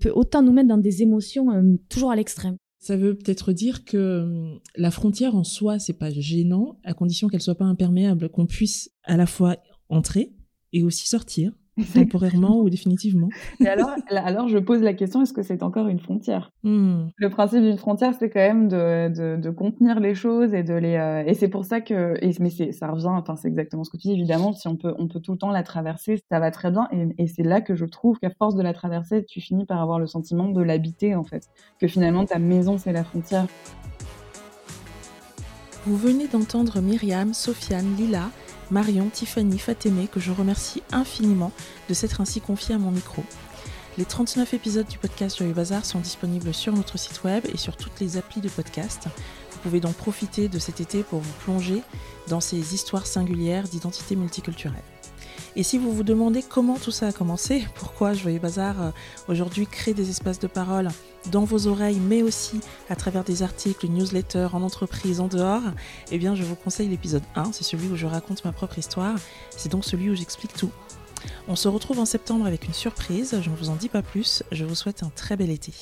peut 0.00 0.12
autant 0.14 0.42
nous 0.42 0.52
mettre 0.52 0.68
dans 0.68 0.78
des 0.78 1.02
émotions 1.02 1.50
euh, 1.52 1.76
toujours 1.88 2.10
à 2.10 2.16
l'extrême. 2.16 2.56
Ça 2.78 2.96
veut 2.96 3.14
peut-être 3.14 3.52
dire 3.52 3.84
que 3.84 3.96
euh, 3.96 4.58
la 4.76 4.90
frontière 4.90 5.36
en 5.36 5.44
soi, 5.44 5.78
c'est 5.78 5.98
pas 5.98 6.10
gênant, 6.10 6.78
à 6.84 6.94
condition 6.94 7.28
qu'elle 7.28 7.42
soit 7.42 7.56
pas 7.56 7.66
imperméable, 7.66 8.30
qu'on 8.30 8.46
puisse 8.46 8.90
à 9.04 9.16
la 9.16 9.26
fois 9.26 9.58
entrer 9.90 10.32
et 10.72 10.82
aussi 10.82 11.06
sortir 11.06 11.52
temporairement 11.94 12.60
ou 12.60 12.70
définitivement. 12.70 13.28
Et 13.60 13.66
alors, 13.66 13.90
alors, 14.10 14.48
je 14.48 14.58
pose 14.58 14.82
la 14.82 14.94
question 14.94 15.22
est-ce 15.22 15.32
que 15.32 15.42
c'est 15.42 15.62
encore 15.62 15.88
une 15.88 16.00
frontière? 16.00 16.52
Hmm. 16.62 17.08
Le 17.16 17.30
principe 17.30 17.62
d'une 17.62 17.78
frontière, 17.78 18.14
c'est 18.18 18.30
quand 18.30 18.40
même 18.40 18.68
de, 18.68 19.36
de, 19.36 19.50
contenir 19.50 20.00
les 20.00 20.14
choses 20.14 20.54
et 20.54 20.62
de 20.62 20.74
les. 20.74 20.96
Euh, 20.96 21.24
et 21.26 21.34
c'est 21.34 21.48
pour 21.48 21.64
ça 21.64 21.80
que. 21.80 22.16
Et, 22.22 22.32
mais 22.40 22.50
ça 22.72 22.88
revient. 22.90 23.08
Enfin, 23.08 23.36
c'est 23.36 23.48
exactement 23.48 23.84
ce 23.84 23.90
que 23.90 23.96
tu 23.96 24.08
dis. 24.08 24.14
Évidemment, 24.14 24.52
si 24.52 24.68
on 24.68 24.76
peut, 24.76 24.94
on 24.98 25.08
peut 25.08 25.20
tout 25.20 25.32
le 25.32 25.38
temps 25.38 25.50
la 25.50 25.62
traverser, 25.62 26.22
ça 26.30 26.40
va 26.40 26.50
très 26.50 26.70
bien. 26.70 26.88
Et, 26.92 27.08
et 27.18 27.26
c'est 27.26 27.42
là 27.42 27.60
que 27.60 27.74
je 27.74 27.84
trouve 27.84 28.18
qu'à 28.18 28.30
force 28.30 28.54
de 28.54 28.62
la 28.62 28.72
traverser, 28.72 29.24
tu 29.24 29.40
finis 29.40 29.66
par 29.66 29.80
avoir 29.80 29.98
le 29.98 30.06
sentiment 30.06 30.48
de 30.48 30.62
l'habiter 30.62 31.14
en 31.14 31.24
fait. 31.24 31.48
Que 31.78 31.88
finalement, 31.88 32.24
ta 32.24 32.38
maison, 32.38 32.78
c'est 32.78 32.92
la 32.92 33.04
frontière. 33.04 33.46
Vous 35.86 35.96
venez 35.96 36.28
d'entendre 36.28 36.80
Myriam, 36.82 37.32
Sofiane, 37.32 37.96
Lila 37.96 38.28
Marion, 38.70 39.08
Tiffany, 39.08 39.58
Fatémé, 39.58 40.06
que 40.06 40.20
je 40.20 40.32
remercie 40.32 40.82
infiniment 40.92 41.52
de 41.88 41.94
s'être 41.94 42.20
ainsi 42.20 42.40
confiée 42.40 42.74
à 42.74 42.78
mon 42.78 42.90
micro. 42.90 43.24
Les 43.98 44.04
39 44.04 44.54
épisodes 44.54 44.86
du 44.86 44.98
podcast 44.98 45.36
Joyeux 45.36 45.52
Bazar 45.52 45.84
sont 45.84 45.98
disponibles 45.98 46.54
sur 46.54 46.72
notre 46.72 46.98
site 46.98 47.24
web 47.24 47.44
et 47.52 47.56
sur 47.56 47.76
toutes 47.76 47.98
les 48.00 48.16
applis 48.16 48.40
de 48.40 48.48
podcast. 48.48 49.08
Vous 49.50 49.58
pouvez 49.58 49.80
donc 49.80 49.94
profiter 49.94 50.48
de 50.48 50.58
cet 50.58 50.80
été 50.80 51.02
pour 51.02 51.20
vous 51.20 51.32
plonger 51.44 51.82
dans 52.28 52.40
ces 52.40 52.74
histoires 52.74 53.06
singulières 53.06 53.64
d'identité 53.64 54.16
multiculturelle. 54.16 54.82
Et 55.56 55.64
si 55.64 55.78
vous 55.78 55.92
vous 55.92 56.04
demandez 56.04 56.42
comment 56.42 56.78
tout 56.78 56.92
ça 56.92 57.08
a 57.08 57.12
commencé, 57.12 57.66
pourquoi 57.74 58.14
Joyeux 58.14 58.38
Bazar 58.38 58.80
euh, 58.80 58.90
aujourd'hui 59.28 59.66
crée 59.66 59.94
des 59.94 60.08
espaces 60.08 60.38
de 60.38 60.46
parole 60.46 60.88
dans 61.32 61.44
vos 61.44 61.66
oreilles, 61.66 62.00
mais 62.00 62.22
aussi 62.22 62.60
à 62.88 62.94
travers 62.94 63.24
des 63.24 63.42
articles, 63.42 63.88
newsletters, 63.88 64.48
en 64.52 64.62
entreprise, 64.62 65.20
en 65.20 65.26
dehors, 65.26 65.62
eh 66.12 66.18
bien 66.18 66.36
je 66.36 66.44
vous 66.44 66.54
conseille 66.54 66.88
l'épisode 66.88 67.24
1, 67.34 67.52
c'est 67.52 67.64
celui 67.64 67.88
où 67.88 67.96
je 67.96 68.06
raconte 68.06 68.44
ma 68.44 68.52
propre 68.52 68.78
histoire, 68.78 69.16
c'est 69.50 69.70
donc 69.70 69.84
celui 69.84 70.08
où 70.08 70.14
j'explique 70.14 70.54
tout. 70.54 70.70
On 71.48 71.56
se 71.56 71.68
retrouve 71.68 71.98
en 71.98 72.06
septembre 72.06 72.46
avec 72.46 72.66
une 72.66 72.72
surprise, 72.72 73.38
je 73.42 73.50
ne 73.50 73.56
vous 73.56 73.70
en 73.70 73.76
dis 73.76 73.88
pas 73.88 74.02
plus, 74.02 74.44
je 74.52 74.64
vous 74.64 74.76
souhaite 74.76 75.02
un 75.02 75.10
très 75.14 75.36
bel 75.36 75.50
été. 75.50 75.72